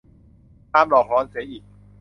[0.73, 1.63] ตามหลอกหลอนเสียอีก